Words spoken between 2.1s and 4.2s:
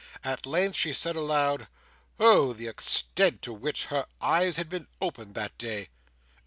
"Oh the extent to which her